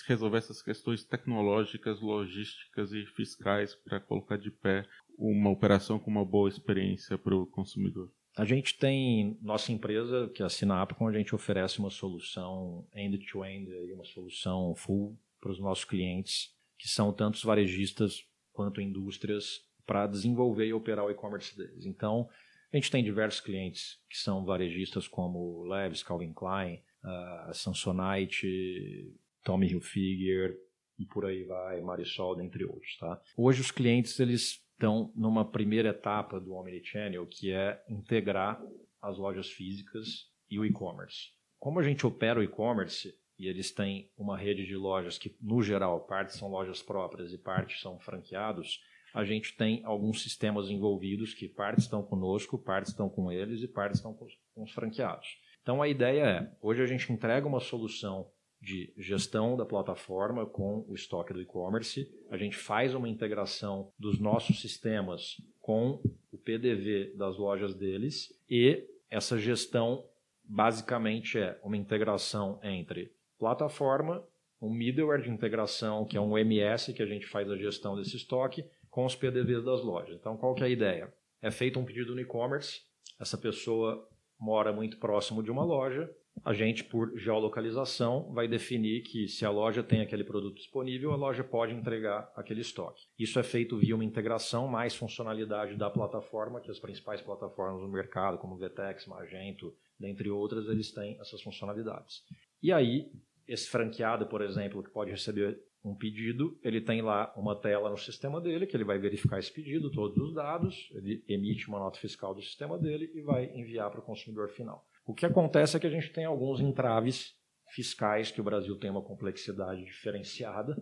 resolver 0.06 0.38
essas 0.38 0.62
questões 0.62 1.04
tecnológicas, 1.04 2.00
logísticas 2.00 2.92
e 2.92 3.04
fiscais 3.06 3.74
para 3.74 4.00
colocar 4.00 4.36
de 4.36 4.50
pé 4.50 4.86
uma 5.16 5.50
operação 5.50 5.98
com 5.98 6.10
uma 6.10 6.24
boa 6.24 6.48
experiência 6.48 7.16
para 7.18 7.34
o 7.34 7.46
consumidor? 7.46 8.10
A 8.36 8.44
gente 8.44 8.78
tem 8.78 9.36
nossa 9.42 9.72
empresa, 9.72 10.30
que 10.34 10.42
é 10.42 10.46
a 10.46 10.48
Sinapcom, 10.48 11.08
a 11.08 11.12
gente 11.12 11.34
oferece 11.34 11.80
uma 11.80 11.90
solução 11.90 12.86
end-to-end, 12.94 13.70
-end, 13.70 13.94
uma 13.94 14.04
solução 14.04 14.74
full 14.76 15.18
para 15.40 15.50
os 15.50 15.58
nossos 15.58 15.84
clientes, 15.84 16.54
que 16.78 16.88
são 16.88 17.12
tantos 17.12 17.42
varejistas 17.42 18.24
quanto 18.58 18.80
indústrias, 18.80 19.60
para 19.86 20.08
desenvolver 20.08 20.66
e 20.66 20.72
operar 20.72 21.04
o 21.04 21.10
e-commerce 21.12 21.56
deles. 21.56 21.86
Então, 21.86 22.28
a 22.72 22.76
gente 22.76 22.90
tem 22.90 23.04
diversos 23.04 23.40
clientes 23.40 24.02
que 24.10 24.18
são 24.18 24.44
varejistas 24.44 25.06
como 25.06 25.62
Levis, 25.62 26.02
Calvin 26.02 26.32
Klein, 26.32 26.82
uh, 27.04 27.54
Samsonite, 27.54 29.14
Tommy 29.44 29.68
Hilfiger 29.68 30.58
e 30.98 31.06
por 31.06 31.24
aí 31.24 31.44
vai, 31.44 31.80
Marisol, 31.80 32.34
dentre 32.34 32.64
outros. 32.64 32.96
Tá? 32.98 33.22
Hoje 33.36 33.60
os 33.60 33.70
clientes 33.70 34.18
eles 34.18 34.60
estão 34.72 35.12
numa 35.14 35.48
primeira 35.48 35.90
etapa 35.90 36.40
do 36.40 36.54
Omnichannel, 36.54 37.28
que 37.28 37.52
é 37.52 37.80
integrar 37.88 38.60
as 39.00 39.16
lojas 39.16 39.48
físicas 39.48 40.26
e 40.50 40.58
o 40.58 40.66
e-commerce. 40.66 41.28
Como 41.60 41.78
a 41.78 41.82
gente 41.84 42.04
opera 42.04 42.40
o 42.40 42.42
e-commerce 42.42 43.14
e 43.38 43.46
eles 43.46 43.70
têm 43.70 44.10
uma 44.16 44.36
rede 44.36 44.66
de 44.66 44.76
lojas 44.76 45.16
que, 45.16 45.34
no 45.40 45.62
geral, 45.62 46.00
parte 46.00 46.36
são 46.36 46.50
lojas 46.50 46.82
próprias 46.82 47.32
e 47.32 47.38
parte 47.38 47.80
são 47.80 47.98
franqueados, 47.98 48.82
a 49.14 49.24
gente 49.24 49.56
tem 49.56 49.82
alguns 49.84 50.22
sistemas 50.22 50.68
envolvidos 50.68 51.34
que 51.34 51.48
parte 51.48 51.80
estão 51.80 52.02
conosco, 52.02 52.58
parte 52.58 52.88
estão 52.88 53.08
com 53.08 53.32
eles 53.32 53.62
e 53.62 53.68
parte 53.68 53.94
estão 53.94 54.12
com 54.14 54.26
os 54.62 54.72
franqueados. 54.72 55.38
Então 55.62 55.82
a 55.82 55.88
ideia 55.88 56.24
é, 56.24 56.52
hoje 56.60 56.82
a 56.82 56.86
gente 56.86 57.12
entrega 57.12 57.46
uma 57.46 57.60
solução 57.60 58.30
de 58.60 58.92
gestão 58.96 59.56
da 59.56 59.64
plataforma 59.64 60.44
com 60.44 60.84
o 60.88 60.94
estoque 60.94 61.32
do 61.32 61.40
e-commerce. 61.40 62.10
A 62.30 62.36
gente 62.36 62.56
faz 62.56 62.94
uma 62.94 63.08
integração 63.08 63.92
dos 63.98 64.18
nossos 64.18 64.60
sistemas 64.60 65.40
com 65.60 66.02
o 66.32 66.38
PDV 66.38 67.14
das 67.16 67.36
lojas 67.36 67.74
deles 67.74 68.32
e 68.48 68.84
essa 69.10 69.38
gestão 69.38 70.04
basicamente 70.44 71.38
é 71.38 71.58
uma 71.62 71.76
integração 71.76 72.58
entre 72.62 73.12
plataforma, 73.38 74.24
um 74.60 74.70
middleware 74.70 75.22
de 75.22 75.30
integração, 75.30 76.04
que 76.04 76.16
é 76.16 76.20
um 76.20 76.36
MS 76.36 76.92
que 76.92 77.02
a 77.02 77.06
gente 77.06 77.26
faz 77.26 77.50
a 77.50 77.56
gestão 77.56 77.96
desse 77.96 78.16
estoque, 78.16 78.64
com 78.90 79.04
os 79.04 79.14
PDVs 79.14 79.64
das 79.64 79.82
lojas. 79.82 80.16
Então, 80.18 80.36
qual 80.36 80.54
que 80.54 80.62
é 80.62 80.66
a 80.66 80.70
ideia? 80.70 81.12
É 81.40 81.50
feito 81.50 81.78
um 81.78 81.84
pedido 81.84 82.14
no 82.14 82.20
e-commerce, 82.20 82.80
essa 83.20 83.38
pessoa 83.38 84.08
mora 84.38 84.72
muito 84.72 84.98
próximo 84.98 85.42
de 85.42 85.50
uma 85.50 85.64
loja, 85.64 86.10
a 86.44 86.52
gente, 86.52 86.84
por 86.84 87.16
geolocalização, 87.16 88.32
vai 88.32 88.46
definir 88.46 89.02
que 89.02 89.28
se 89.28 89.44
a 89.44 89.50
loja 89.50 89.82
tem 89.82 90.00
aquele 90.00 90.24
produto 90.24 90.56
disponível, 90.56 91.12
a 91.12 91.16
loja 91.16 91.42
pode 91.42 91.74
entregar 91.74 92.30
aquele 92.36 92.60
estoque. 92.60 93.02
Isso 93.18 93.38
é 93.38 93.42
feito 93.42 93.78
via 93.78 93.94
uma 93.94 94.04
integração 94.04 94.68
mais 94.68 94.94
funcionalidade 94.94 95.76
da 95.76 95.90
plataforma, 95.90 96.60
que 96.60 96.70
as 96.70 96.78
principais 96.78 97.20
plataformas 97.20 97.82
no 97.82 97.88
mercado, 97.88 98.38
como 98.38 98.56
Vtex, 98.56 99.06
Magento, 99.06 99.74
dentre 99.98 100.30
outras, 100.30 100.66
eles 100.68 100.92
têm 100.92 101.18
essas 101.20 101.42
funcionalidades. 101.42 102.22
E 102.62 102.72
aí, 102.72 103.10
esse 103.46 103.68
franqueado, 103.68 104.26
por 104.26 104.42
exemplo, 104.42 104.82
que 104.82 104.90
pode 104.90 105.10
receber 105.10 105.58
um 105.84 105.94
pedido, 105.94 106.58
ele 106.62 106.80
tem 106.80 107.00
lá 107.00 107.32
uma 107.36 107.58
tela 107.58 107.88
no 107.88 107.96
sistema 107.96 108.40
dele, 108.40 108.66
que 108.66 108.76
ele 108.76 108.84
vai 108.84 108.98
verificar 108.98 109.38
esse 109.38 109.52
pedido, 109.52 109.90
todos 109.90 110.16
os 110.18 110.34
dados, 110.34 110.90
ele 110.92 111.24
emite 111.28 111.68
uma 111.68 111.78
nota 111.78 111.98
fiscal 111.98 112.34
do 112.34 112.42
sistema 112.42 112.78
dele 112.78 113.10
e 113.14 113.22
vai 113.22 113.46
enviar 113.54 113.90
para 113.90 114.00
o 114.00 114.04
consumidor 114.04 114.48
final. 114.50 114.84
O 115.06 115.14
que 115.14 115.24
acontece 115.24 115.76
é 115.76 115.80
que 115.80 115.86
a 115.86 115.90
gente 115.90 116.12
tem 116.12 116.24
alguns 116.24 116.60
entraves 116.60 117.34
fiscais, 117.70 118.30
que 118.30 118.40
o 118.40 118.44
Brasil 118.44 118.76
tem 118.78 118.90
uma 118.90 119.02
complexidade 119.02 119.84
diferenciada. 119.84 120.76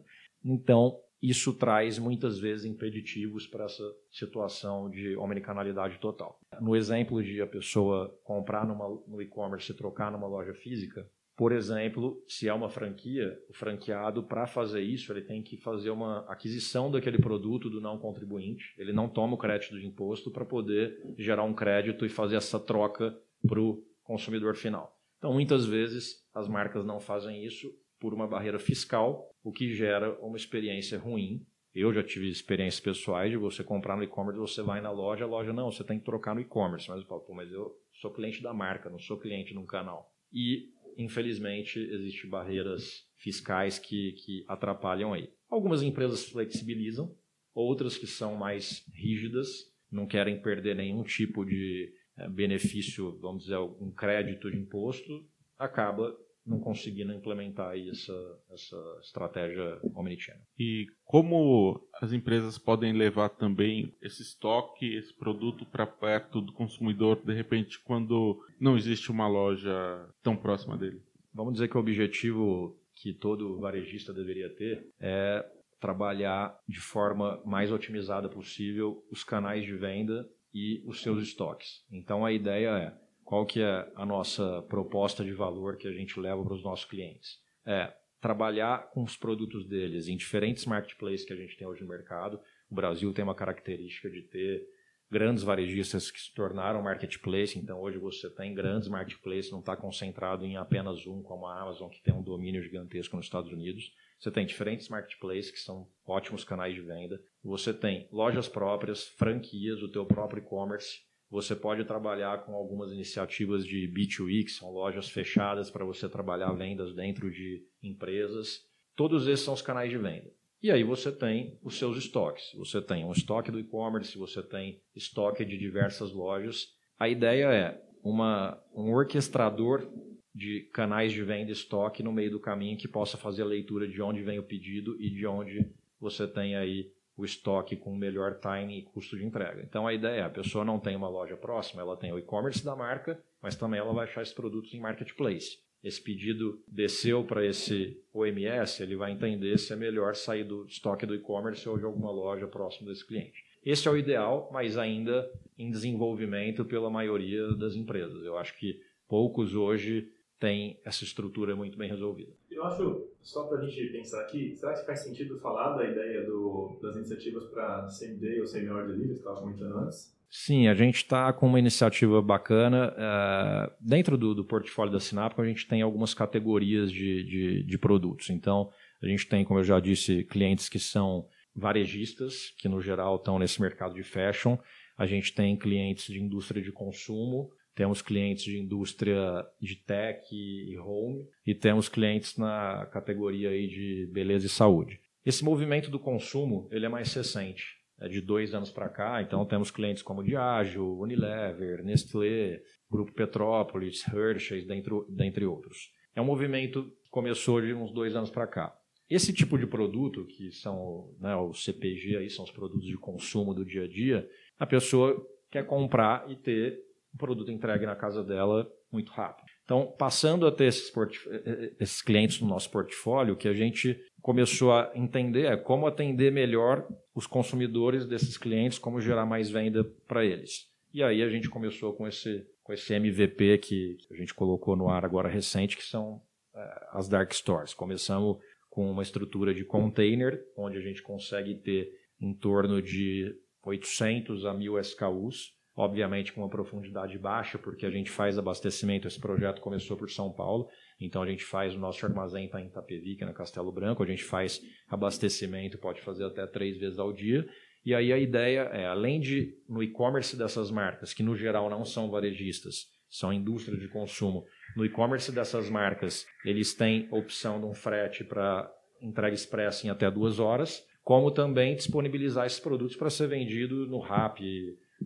Então, 0.45 0.99
isso 1.23 1.54
traz 1.54 1.99
muitas 1.99 2.38
vezes 2.38 2.66
impeditivos 2.66 3.47
para 3.47 3.64
essa 3.64 3.85
situação 4.11 4.88
de 4.90 5.16
omnicanalidade 5.16 5.99
total. 5.99 6.38
No 6.61 6.76
exemplo 6.76 7.23
de 7.23 7.40
a 7.40 7.47
pessoa 7.47 8.16
comprar 8.23 8.66
numa, 8.66 8.88
no 9.06 9.21
e-commerce 9.23 9.71
e 9.71 9.76
trocar 9.76 10.12
numa 10.12 10.26
loja 10.26 10.54
física, 10.54 11.09
por 11.37 11.52
exemplo, 11.52 12.25
se 12.26 12.49
é 12.49 12.55
uma 12.55 12.71
franquia, 12.71 13.38
o 13.50 13.52
franqueado, 13.52 14.23
para 14.23 14.47
fazer 14.47 14.81
isso, 14.81 15.12
ele 15.12 15.21
tem 15.21 15.43
que 15.43 15.59
fazer 15.59 15.90
uma 15.90 16.21
aquisição 16.28 16.90
daquele 16.90 17.19
produto 17.19 17.69
do 17.69 17.78
não 17.78 17.99
contribuinte. 17.99 18.75
Ele 18.78 18.90
não 18.90 19.07
toma 19.07 19.35
o 19.35 19.38
crédito 19.38 19.78
de 19.78 19.87
imposto 19.87 20.31
para 20.31 20.47
poder 20.47 20.99
gerar 21.19 21.45
um 21.45 21.52
crédito 21.52 22.07
e 22.07 22.09
fazer 22.09 22.37
essa 22.37 22.59
troca 22.59 23.14
para 23.47 23.61
o 23.61 23.85
consumidor 24.02 24.57
final. 24.57 24.97
Então, 25.19 25.35
muitas 25.35 25.66
vezes, 25.66 26.26
as 26.35 26.49
marcas 26.49 26.87
não 26.87 26.99
fazem 27.00 27.45
isso 27.45 27.71
por 28.00 28.14
uma 28.14 28.26
barreira 28.26 28.59
fiscal, 28.59 29.31
o 29.45 29.52
que 29.52 29.75
gera 29.75 30.19
uma 30.21 30.38
experiência 30.38 30.99
ruim. 30.99 31.45
Eu 31.75 31.93
já 31.93 32.02
tive 32.02 32.31
experiências 32.31 32.81
pessoais 32.81 33.31
de 33.31 33.37
você 33.37 33.62
comprar 33.62 33.95
no 33.97 34.02
e-commerce, 34.02 34.40
você 34.40 34.62
vai 34.62 34.81
na 34.81 34.90
loja, 34.90 35.25
a 35.25 35.28
loja 35.28 35.52
não, 35.52 35.71
você 35.71 35.85
tem 35.85 35.99
que 35.99 36.05
trocar 36.07 36.35
no 36.35 36.40
e-commerce. 36.40 36.88
Mas 36.88 37.00
eu 37.00 37.07
falo, 37.07 37.21
pô, 37.21 37.35
mas 37.35 37.52
eu 37.52 37.76
sou 37.93 38.11
cliente 38.11 38.43
da 38.43 38.55
marca, 38.55 38.88
não 38.88 38.99
sou 38.99 39.19
cliente 39.19 39.52
de 39.52 39.59
um 39.59 39.66
canal. 39.66 40.11
E, 40.33 40.71
infelizmente, 40.97 41.79
existem 41.79 42.29
barreiras 42.29 43.07
fiscais 43.17 43.79
que, 43.79 44.12
que 44.12 44.45
atrapalham 44.49 45.12
aí. 45.12 45.29
Algumas 45.49 45.83
empresas 45.83 46.25
flexibilizam, 46.29 47.15
outras 47.55 47.97
que 47.97 48.07
são 48.07 48.35
mais 48.35 48.85
rígidas, 48.93 49.49
não 49.91 50.07
querem 50.07 50.41
perder 50.41 50.76
nenhum 50.76 51.03
tipo 51.03 51.45
de 51.45 51.93
é, 52.19 52.29
benefício, 52.29 53.19
vamos 53.21 53.45
dizer, 53.45 53.59
um 53.59 53.91
crédito 53.91 54.50
de 54.50 54.57
imposto, 54.57 55.25
acaba 55.59 56.17
não 56.47 56.61
conseguindo 56.61 57.12
implementar 57.12 57.76
essa, 57.76 58.38
essa 58.50 58.99
estratégia 59.03 59.79
omnichannel. 59.95 60.43
E 60.59 60.87
como 61.05 61.81
as 62.00 62.12
empresas 62.12 62.57
podem 62.57 62.93
levar 62.93 63.31
também 63.31 63.93
esse 64.00 64.23
estoque, 64.23 64.95
esse 64.95 65.12
produto 65.12 65.67
para 65.67 65.87
perto 65.87 66.41
do 66.41 66.53
consumidor, 66.53 67.21
de 67.25 67.35
repente, 67.35 67.81
quando 67.81 68.41
não 68.61 68.76
existe 68.76 69.11
uma 69.11 69.26
loja 69.26 70.09
tão 70.23 70.37
próxima 70.37 70.76
dele? 70.76 71.03
Vamos 71.35 71.55
dizer 71.55 71.69
que 71.69 71.76
o 71.76 71.81
objetivo 71.81 72.79
que 72.95 73.12
todo 73.12 73.59
varejista 73.59 74.12
deveria 74.12 74.49
ter 74.49 74.88
é 74.99 75.45
trabalhar 75.79 76.59
de 76.67 76.81
forma 76.81 77.41
mais 77.45 77.71
otimizada 77.71 78.29
possível 78.29 79.05
os 79.11 79.23
canais 79.23 79.65
de 79.65 79.75
venda 79.75 80.26
e 80.55 80.83
os 80.87 81.03
seus 81.03 81.23
estoques. 81.23 81.85
Então 81.93 82.25
a 82.25 82.33
ideia 82.33 82.71
é 82.79 83.05
qual 83.26 83.45
que 83.45 83.61
é 83.61 83.92
a 83.97 84.06
nossa 84.06 84.62
proposta 84.68 85.25
de 85.25 85.33
valor 85.33 85.76
que 85.76 85.88
a 85.88 85.92
gente 85.92 86.18
leva 86.18 86.45
para 86.45 86.54
os 86.54 86.62
nossos 86.62 86.85
clientes? 86.85 87.40
É 87.66 87.92
trabalhar 88.21 88.88
com 88.90 89.02
os 89.02 89.16
produtos 89.16 89.66
deles 89.66 90.06
em 90.06 90.16
diferentes 90.16 90.64
marketplaces 90.64 91.26
que 91.26 91.33
a 91.33 91.37
gente 91.37 91.56
tem 91.56 91.66
hoje 91.66 91.83
no 91.83 91.88
mercado. 91.88 92.40
O 92.71 92.75
Brasil 92.75 93.12
tem 93.12 93.25
uma 93.25 93.35
característica 93.35 94.09
de 94.09 94.23
ter 94.23 94.64
grandes 95.11 95.42
varejistas 95.42 96.09
que 96.09 96.21
se 96.21 96.33
tornaram 96.35 96.80
marketplace, 96.83 97.59
então 97.59 97.80
hoje 97.80 97.99
você 97.99 98.30
tem 98.30 98.54
grandes 98.54 98.88
marketplaces, 98.88 99.50
não 99.50 99.61
está 99.61 99.76
concentrado 99.76 100.45
em 100.45 100.56
apenas 100.56 101.04
um, 101.04 101.21
como 101.21 101.47
a 101.47 101.61
Amazon, 101.61 101.90
que 101.90 102.02
tem 102.02 102.14
um 102.14 102.23
domínio 102.23 102.62
gigantesco 102.62 103.16
nos 103.16 103.26
Estados 103.26 103.50
Unidos. 103.50 103.92
Você 104.21 104.30
tem 104.30 104.47
diferentes 104.47 104.88
marketplaces 104.88 105.50
que 105.50 105.59
são 105.59 105.88
ótimos 106.06 106.45
canais 106.45 106.75
de 106.76 106.80
venda. 106.80 107.21
Você 107.42 107.75
tem 107.75 108.09
lojas 108.12 108.49
próprias, 108.49 109.09
franquias, 109.09 109.83
o 109.83 109.90
teu 109.90 110.06
próprio 110.06 110.42
e-commerce 110.42 111.04
você 111.30 111.56
pode 111.56 111.85
trabalhar 111.85 112.45
com 112.45 112.54
algumas 112.54 112.92
iniciativas 112.92 113.66
de 113.66 113.88
B2E, 113.88 114.45
que 114.45 114.50
são 114.50 114.71
lojas 114.71 115.09
fechadas 115.09 115.71
para 115.71 115.85
você 115.85 116.09
trabalhar 116.09 116.52
vendas 116.52 116.95
dentro 116.95 117.30
de 117.30 117.64
empresas. 117.83 118.64
Todos 118.95 119.26
esses 119.26 119.45
são 119.45 119.54
os 119.54 119.62
canais 119.62 119.90
de 119.90 119.99
venda. 119.99 120.30
E 120.62 120.71
aí 120.71 120.83
você 120.83 121.12
tem 121.12 121.59
os 121.62 121.78
seus 121.78 121.97
estoques. 121.97 122.52
Você 122.54 122.80
tem 122.80 123.04
um 123.04 123.12
estoque 123.12 123.50
do 123.50 123.61
e-commerce, 123.61 124.16
você 124.16 124.42
tem 124.42 124.80
estoque 124.95 125.45
de 125.45 125.59
diversas 125.59 126.12
lojas. 126.12 126.68
A 126.99 127.09
ideia 127.09 127.52
é 127.52 127.83
uma, 128.02 128.61
um 128.75 128.92
orquestrador 128.92 129.87
de 130.35 130.61
canais 130.73 131.12
de 131.12 131.23
venda 131.23 131.50
e 131.50 131.52
estoque 131.52 132.02
no 132.02 132.12
meio 132.12 132.30
do 132.30 132.40
caminho 132.40 132.78
que 132.78 132.88
possa 132.88 133.16
fazer 133.16 133.42
a 133.42 133.47
leitura 133.47 133.88
de 133.88 134.00
onde 134.00 134.23
vem 134.23 134.38
o 134.38 134.42
pedido 134.42 134.97
e 135.00 135.11
de 135.11 135.26
onde 135.26 135.66
você 136.00 136.26
tem 136.26 136.54
aí 136.54 136.92
o 137.16 137.25
estoque 137.25 137.76
com 137.76 137.94
melhor 137.94 138.38
time 138.40 138.78
e 138.78 138.82
custo 138.82 139.16
de 139.16 139.25
entrega. 139.25 139.62
Então 139.62 139.87
a 139.87 139.94
ideia 139.94 140.20
é, 140.20 140.23
a 140.23 140.30
pessoa 140.30 140.64
não 140.64 140.78
tem 140.78 140.94
uma 140.94 141.08
loja 141.08 141.37
próxima, 141.37 141.80
ela 141.80 141.96
tem 141.96 142.12
o 142.12 142.18
e-commerce 142.18 142.64
da 142.64 142.76
marca, 142.76 143.18
mas 143.40 143.56
também 143.56 143.80
ela 143.80 143.92
vai 143.92 144.04
achar 144.04 144.23
esses 144.23 144.35
produtos 144.35 144.73
em 144.75 144.80
marketplace. 144.80 145.58
Esse 145.82 146.02
pedido 146.02 146.61
desceu 146.66 147.25
para 147.25 147.44
esse 147.46 148.02
OMS, 148.12 148.82
ele 148.82 148.96
vai 148.96 149.12
entender 149.12 149.56
se 149.58 149.73
é 149.73 149.76
melhor 149.76 150.14
sair 150.14 150.44
do 150.44 150.66
estoque 150.66 151.06
do 151.06 151.14
e-commerce 151.14 151.66
ou 151.68 151.78
de 151.78 151.85
alguma 151.85 152.11
loja 152.11 152.46
próxima 152.46 152.90
desse 152.90 153.06
cliente. 153.06 153.44
Esse 153.64 153.88
é 153.88 153.90
o 153.90 153.96
ideal, 153.96 154.49
mas 154.52 154.76
ainda 154.76 155.30
em 155.58 155.70
desenvolvimento 155.70 156.64
pela 156.64 156.90
maioria 156.90 157.52
das 157.54 157.75
empresas. 157.75 158.23
Eu 158.25 158.37
acho 158.37 158.56
que 158.58 158.80
poucos 159.08 159.54
hoje 159.54 160.11
tem 160.38 160.78
essa 160.85 161.05
estrutura 161.05 161.57
muito 161.57 161.78
bem 161.78 161.88
resolvida. 161.88 162.33
Eu 162.50 162.64
acho, 162.64 163.09
só 163.23 163.45
para 163.45 163.59
a 163.59 163.66
gente 163.66 163.93
pensar 163.93 164.23
aqui, 164.23 164.55
será 164.55 164.75
que 164.75 164.85
faz 164.85 165.00
sentido 165.00 165.38
falar 165.40 165.76
da 165.76 165.85
ideia 165.85 166.25
do, 166.25 166.78
das 166.83 166.97
iniciativas 166.97 167.45
para 167.47 167.88
same-day 167.88 168.40
ou 168.40 168.47
semi-hour 168.47 168.87
delivery, 168.87 169.14
que 169.14 169.19
estava 169.19 169.40
comentando 169.40 169.78
antes? 169.78 170.14
Sim, 170.28 170.69
a 170.69 170.75
gente 170.75 170.97
está 170.97 171.33
com 171.33 171.47
uma 171.47 171.59
iniciativa 171.59 172.21
bacana. 172.21 172.93
Uh, 172.93 173.73
dentro 173.81 174.19
do, 174.19 174.35
do, 174.35 174.45
portfólio 174.45 174.93
da 174.93 175.00
Sinapco, 175.00 175.40
a 175.40 175.47
gente 175.47 175.66
tem 175.66 175.83
algumas 175.83 176.12
categorias 176.12 176.90
de, 176.90 177.25
de, 177.25 177.62
de 177.62 177.78
produtos. 177.78 178.28
Então, 178.31 178.71
a 179.02 179.07
gente 179.07 179.26
tem, 179.26 179.45
como 179.45 179.61
eu 179.61 179.64
já 179.64 179.81
disse, 179.81 180.25
clientes 180.25 180.69
que 180.69 180.78
são 180.78 181.26
varejistas, 181.55 182.52
que 182.59 182.69
no 182.69 182.83
geral 182.83 183.16
estão 183.16 183.38
nesse 183.38 183.61
mercado 183.62 183.95
de 183.95 184.02
fashion. 184.02 184.59
A 184.97 185.07
gente 185.07 185.35
tem 185.35 185.57
clientes 185.57 186.07
de 186.07 186.21
indústria 186.21 186.62
de 186.62 186.73
consumo, 186.73 187.50
temos 187.75 188.00
clientes 188.00 188.45
de 188.45 188.59
indústria 188.59 189.45
de 189.61 189.76
tech 189.76 190.25
e 190.33 190.79
home 190.79 191.26
e 191.47 191.55
temos 191.55 191.88
clientes 191.88 192.37
na 192.38 192.87
categoria 192.87 193.50
aí 193.50 193.69
de 193.69 194.09
beleza 194.11 194.47
e 194.47 194.49
saúde. 194.49 194.99
Esse 195.25 195.45
movimento 195.45 195.91
do 195.91 195.99
consumo 195.99 196.69
ele 196.73 196.87
é 196.87 196.88
mais 196.88 197.12
recente, 197.12 197.76
é 198.00 198.09
de 198.09 198.23
dois 198.23 198.55
anos 198.55 198.71
para 198.71 198.88
cá. 198.88 199.21
Então 199.21 199.45
temos 199.45 199.71
clientes 199.71 200.03
como 200.03 200.23
Diageo, 200.23 200.99
Unilever, 200.99 201.85
Nestlé, 201.85 202.62
Grupo 202.91 203.12
Petrópolis, 203.12 204.07
Hershey's, 204.09 204.67
dentre, 204.67 204.95
dentre 205.11 205.45
outros. 205.45 205.91
É 206.15 206.21
um 206.23 206.25
movimento 206.25 206.85
que 207.03 207.11
começou 207.11 207.61
de 207.61 207.75
uns 207.75 207.93
dois 207.93 208.17
anos 208.17 208.31
para 208.31 208.47
cá. 208.47 208.75
Esse 209.09 209.33
tipo 209.33 209.57
de 209.57 209.67
produto, 209.67 210.25
que 210.26 210.50
são 210.50 211.15
né, 211.21 211.37
o 211.37 211.53
CPG, 211.53 212.17
aí, 212.17 212.31
são 212.31 212.45
os 212.45 212.50
produtos 212.50 212.87
de 212.88 212.97
consumo 212.97 213.55
do 213.55 213.65
dia 213.65 213.85
a 213.85 213.88
dia, 213.88 214.29
a 214.58 214.66
pessoa 214.66 215.16
quer 215.50 215.66
comprar 215.66 216.30
e 216.30 216.36
ter 216.36 216.78
o 217.14 217.18
produto 217.18 217.50
entregue 217.50 217.86
na 217.86 217.96
casa 217.96 218.22
dela 218.22 218.70
muito 218.92 219.12
rápido. 219.12 219.46
Então, 219.64 219.92
passando 219.98 220.46
a 220.46 220.52
ter 220.52 220.66
esses, 220.66 220.92
eh, 220.96 221.42
eh, 221.44 221.72
esses 221.80 222.00
clientes 222.00 222.40
no 222.40 222.46
nosso 222.46 222.70
portfólio, 222.70 223.34
o 223.34 223.36
que 223.36 223.48
a 223.48 223.52
gente 223.52 223.98
começou 224.22 224.72
a 224.72 224.92
entender 224.94 225.46
é 225.46 225.56
como 225.56 225.86
atender 225.86 226.30
melhor 226.30 226.86
os 227.14 227.26
consumidores 227.26 228.06
desses 228.06 228.36
clientes, 228.36 228.78
como 228.78 229.00
gerar 229.00 229.26
mais 229.26 229.50
venda 229.50 229.84
para 230.06 230.25
eles. 230.25 230.68
E 230.94 231.02
aí 231.02 231.22
a 231.22 231.28
gente 231.28 231.48
começou 231.48 231.94
com 231.94 232.06
esse, 232.06 232.46
com 232.62 232.72
esse 232.72 232.94
MVP 232.94 233.58
que 233.58 233.98
a 234.10 234.14
gente 234.14 234.32
colocou 234.32 234.76
no 234.76 234.88
ar 234.88 235.04
agora 235.04 235.28
recente, 235.28 235.76
que 235.76 235.84
são 235.84 236.22
é, 236.54 236.86
as 236.92 237.08
dark 237.08 237.32
stores. 237.32 237.75
Começamos 237.75 238.38
com 238.70 238.90
uma 238.90 239.02
estrutura 239.02 239.52
de 239.52 239.64
container, 239.64 240.42
onde 240.56 240.76
a 240.78 240.80
gente 240.80 241.02
consegue 241.02 241.54
ter 241.56 241.92
em 242.20 242.32
torno 242.32 242.80
de 242.80 243.34
800 243.66 244.46
a 244.46 244.54
1000 244.54 244.78
SKUs, 244.78 245.52
obviamente 245.76 246.32
com 246.32 246.40
uma 246.40 246.49
profundidade 246.49 247.18
baixa, 247.18 247.58
porque 247.58 247.85
a 247.85 247.90
gente 247.90 248.11
faz 248.11 248.38
abastecimento. 248.38 249.08
Esse 249.08 249.20
projeto 249.20 249.61
começou 249.61 249.96
por 249.96 250.08
São 250.08 250.32
Paulo, 250.32 250.68
então 251.00 251.23
a 251.23 251.26
gente 251.26 251.44
faz 251.44 251.75
o 251.75 251.78
nosso 251.78 252.06
armazém 252.06 252.46
está 252.46 252.61
em 252.61 252.68
Itapevi, 252.68 253.16
que 253.16 253.25
é 253.25 253.26
na 253.26 253.32
Castelo 253.32 253.73
Branco, 253.73 254.02
a 254.02 254.06
gente 254.06 254.25
faz 254.25 254.62
abastecimento, 254.88 255.78
pode 255.78 256.00
fazer 256.00 256.25
até 256.25 256.46
três 256.46 256.78
vezes 256.78 256.99
ao 256.99 257.12
dia. 257.12 257.46
E 257.85 257.94
aí 257.94 258.12
a 258.12 258.18
ideia 258.18 258.62
é, 258.73 258.87
além 258.87 259.20
de 259.20 259.54
no 259.68 259.82
e-commerce 259.82 260.37
dessas 260.37 260.70
marcas, 260.70 261.12
que 261.12 261.23
no 261.23 261.37
geral 261.37 261.68
não 261.68 261.85
são 261.85 262.11
varejistas, 262.11 262.87
são 263.11 263.32
indústria 263.32 263.78
de 263.78 263.88
consumo, 263.88 264.44
no 264.76 264.85
e-commerce 264.85 265.32
dessas 265.32 265.70
marcas, 265.70 266.26
eles 266.44 266.75
têm 266.75 267.08
opção 267.11 267.61
de 267.61 267.66
um 267.66 267.75
frete 267.75 268.25
para 268.25 268.70
entrega 269.00 269.35
expressa 269.35 269.87
em 269.87 269.90
até 269.90 270.11
duas 270.11 270.38
horas, 270.38 270.85
como 271.06 271.30
também 271.30 271.76
disponibilizar 271.76 272.46
esses 272.46 272.58
produtos 272.58 272.96
para 272.96 273.08
ser 273.08 273.28
vendido 273.28 273.86
no 273.86 274.00
RAP, 274.00 274.40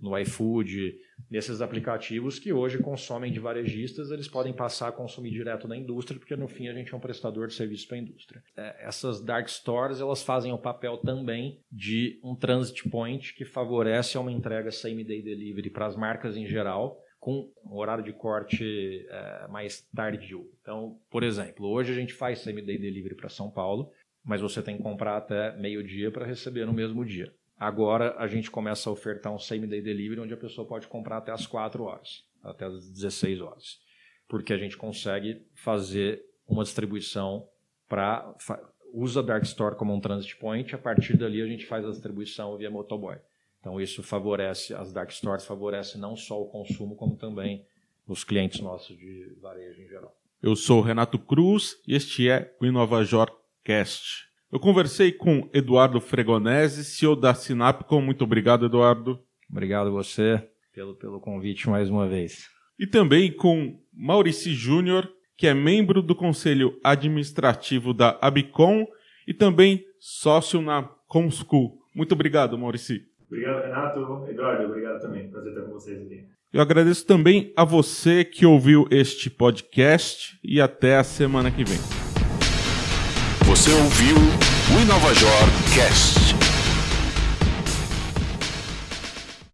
no 0.00 0.18
iFood, 0.18 0.98
nesses 1.30 1.60
aplicativos 1.60 2.38
que 2.38 2.54
hoje 2.54 2.78
consomem 2.78 3.30
de 3.30 3.38
varejistas, 3.38 4.10
eles 4.10 4.26
podem 4.26 4.50
passar 4.50 4.88
a 4.88 4.92
consumir 4.92 5.30
direto 5.30 5.68
da 5.68 5.76
indústria, 5.76 6.18
porque 6.18 6.34
no 6.34 6.48
fim 6.48 6.68
a 6.68 6.72
gente 6.72 6.94
é 6.94 6.96
um 6.96 7.00
prestador 7.00 7.48
de 7.48 7.52
serviço 7.52 7.86
para 7.86 7.98
a 7.98 8.00
indústria. 8.00 8.42
É, 8.56 8.86
essas 8.88 9.20
dark 9.20 9.46
stores 9.46 10.00
elas 10.00 10.22
fazem 10.22 10.54
o 10.54 10.58
papel 10.58 10.96
também 10.96 11.60
de 11.70 12.18
um 12.24 12.34
transit 12.34 12.88
point 12.88 13.34
que 13.34 13.44
favorece 13.44 14.16
uma 14.16 14.32
entrega 14.32 14.70
same-day 14.70 15.20
delivery 15.20 15.68
para 15.68 15.84
as 15.84 15.96
marcas 15.96 16.34
em 16.34 16.46
geral, 16.46 16.98
com 17.18 17.52
um 17.62 17.76
horário 17.76 18.02
de 18.02 18.14
corte 18.14 19.06
é, 19.10 19.46
mais 19.48 19.86
tardio. 19.94 20.50
Então, 20.62 20.98
por 21.10 21.22
exemplo, 21.22 21.68
hoje 21.68 21.92
a 21.92 21.94
gente 21.94 22.14
faz 22.14 22.38
same-day 22.38 22.78
delivery 22.78 23.14
para 23.14 23.28
São 23.28 23.50
Paulo, 23.50 23.92
mas 24.30 24.40
você 24.40 24.62
tem 24.62 24.76
que 24.76 24.82
comprar 24.84 25.16
até 25.16 25.56
meio-dia 25.56 26.08
para 26.08 26.24
receber 26.24 26.64
no 26.64 26.72
mesmo 26.72 27.04
dia. 27.04 27.34
Agora 27.58 28.14
a 28.16 28.28
gente 28.28 28.48
começa 28.48 28.88
a 28.88 28.92
ofertar 28.92 29.34
um 29.34 29.40
same-day 29.40 29.82
delivery 29.82 30.20
onde 30.20 30.32
a 30.32 30.36
pessoa 30.36 30.64
pode 30.64 30.86
comprar 30.86 31.16
até 31.16 31.32
as 31.32 31.48
4 31.48 31.82
horas, 31.82 32.24
até 32.40 32.64
as 32.64 32.88
16 32.92 33.40
horas. 33.40 33.80
Porque 34.28 34.52
a 34.52 34.56
gente 34.56 34.76
consegue 34.76 35.44
fazer 35.52 36.22
uma 36.46 36.62
distribuição 36.62 37.48
para. 37.88 38.32
Usa 38.92 39.20
Dark 39.20 39.42
Store 39.42 39.74
como 39.74 39.92
um 39.92 40.00
transit 40.00 40.36
point, 40.36 40.72
a 40.76 40.78
partir 40.78 41.16
dali 41.16 41.42
a 41.42 41.46
gente 41.46 41.66
faz 41.66 41.84
a 41.84 41.90
distribuição 41.90 42.56
via 42.56 42.70
motoboy. 42.70 43.16
Então 43.58 43.80
isso 43.80 44.00
favorece, 44.00 44.72
as 44.74 44.92
Dark 44.92 45.10
Stores 45.10 45.44
favorece 45.44 45.98
não 45.98 46.14
só 46.14 46.40
o 46.40 46.46
consumo, 46.46 46.94
como 46.94 47.16
também 47.16 47.66
os 48.06 48.22
clientes 48.22 48.60
nossos 48.60 48.96
de 48.96 49.36
varejo 49.40 49.82
em 49.82 49.88
geral. 49.88 50.16
Eu 50.40 50.54
sou 50.54 50.80
Renato 50.80 51.18
Cruz 51.18 51.80
e 51.86 51.96
este 51.96 52.30
é 52.30 52.56
o 52.60 52.66
Inova 52.66 53.04
Cast. 53.64 54.30
Eu 54.52 54.58
conversei 54.58 55.12
com 55.12 55.48
Eduardo 55.54 56.00
Fregonese, 56.00 56.84
CEO 56.84 57.14
da 57.14 57.34
Sinapcom. 57.34 58.00
Muito 58.00 58.24
obrigado, 58.24 58.66
Eduardo. 58.66 59.20
Obrigado 59.48 59.92
você 59.92 60.42
pelo, 60.74 60.94
pelo 60.96 61.20
convite 61.20 61.68
mais 61.68 61.88
uma 61.88 62.08
vez. 62.08 62.48
E 62.78 62.86
também 62.86 63.32
com 63.32 63.78
Maurici 63.92 64.52
Júnior, 64.52 65.08
que 65.36 65.46
é 65.46 65.54
membro 65.54 66.02
do 66.02 66.14
conselho 66.14 66.78
administrativo 66.82 67.94
da 67.94 68.18
Abicom 68.20 68.86
e 69.26 69.34
também 69.34 69.84
sócio 69.98 70.60
na 70.60 70.82
Comschool. 71.06 71.78
Muito 71.94 72.12
obrigado, 72.12 72.58
Maurici. 72.58 73.02
Obrigado, 73.26 73.62
Renato. 73.62 74.26
Eduardo, 74.28 74.64
obrigado 74.64 75.00
também. 75.00 75.30
Prazer 75.30 75.52
estar 75.52 75.64
com 75.64 75.72
vocês 75.72 76.02
aqui. 76.02 76.26
Eu 76.52 76.60
agradeço 76.60 77.06
também 77.06 77.52
a 77.56 77.64
você 77.64 78.24
que 78.24 78.44
ouviu 78.44 78.88
este 78.90 79.30
podcast 79.30 80.36
e 80.42 80.60
até 80.60 80.96
a 80.96 81.04
semana 81.04 81.50
que 81.50 81.62
vem. 81.62 81.99
Você 83.60 83.74
ouviu 83.74 84.16
o 84.16 84.80
Inovajor 84.80 85.28
Cast. 85.74 86.19